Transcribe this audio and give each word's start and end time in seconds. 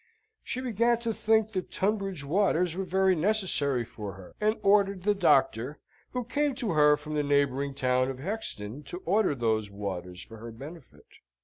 She 0.43 0.61
began 0.61 0.97
to 1.01 1.13
think 1.13 1.51
the 1.51 1.61
Tunbridge 1.61 2.23
waters 2.23 2.75
were 2.75 2.83
very 2.83 3.15
necessary 3.15 3.85
for 3.85 4.13
her, 4.13 4.33
and 4.41 4.55
ordered 4.63 5.03
the 5.03 5.13
doctor, 5.13 5.77
who 6.13 6.23
came 6.23 6.55
to 6.55 6.71
her 6.71 6.97
from 6.97 7.13
the 7.13 7.21
neighbouring 7.21 7.75
town 7.75 8.09
of 8.09 8.17
Hexton, 8.17 8.81
to 8.85 8.97
order 9.05 9.35
those 9.35 9.69
waters 9.69 10.23
for 10.23 10.37
her 10.37 10.51
benefit. 10.51 11.05